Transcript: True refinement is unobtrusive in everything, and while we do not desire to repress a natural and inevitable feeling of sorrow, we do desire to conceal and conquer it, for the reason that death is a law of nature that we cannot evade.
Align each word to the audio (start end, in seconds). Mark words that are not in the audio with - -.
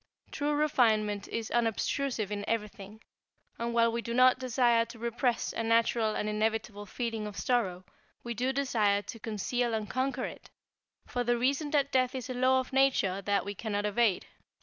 True 0.31 0.55
refinement 0.55 1.27
is 1.27 1.51
unobtrusive 1.51 2.31
in 2.31 2.43
everything, 2.49 3.03
and 3.59 3.71
while 3.71 3.91
we 3.91 4.01
do 4.01 4.15
not 4.15 4.39
desire 4.39 4.83
to 4.85 4.97
repress 4.97 5.53
a 5.53 5.61
natural 5.61 6.15
and 6.15 6.27
inevitable 6.27 6.87
feeling 6.87 7.27
of 7.27 7.37
sorrow, 7.37 7.83
we 8.23 8.33
do 8.33 8.51
desire 8.51 9.03
to 9.03 9.19
conceal 9.19 9.75
and 9.75 9.87
conquer 9.87 10.25
it, 10.25 10.49
for 11.05 11.23
the 11.23 11.37
reason 11.37 11.69
that 11.69 11.91
death 11.91 12.15
is 12.15 12.31
a 12.31 12.33
law 12.33 12.59
of 12.59 12.73
nature 12.73 13.21
that 13.21 13.45
we 13.45 13.53
cannot 13.53 13.85
evade. 13.85 14.25